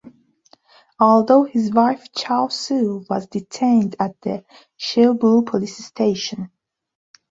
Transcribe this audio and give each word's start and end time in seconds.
Although 0.99 1.43
his 1.43 1.71
wife 1.71 2.11
Chaw 2.13 2.47
Su 2.47 3.05
was 3.07 3.27
detained 3.27 3.95
at 3.99 4.19
the 4.21 4.43
Shwebo 4.79 5.45
police 5.45 5.77
station. 5.85 6.49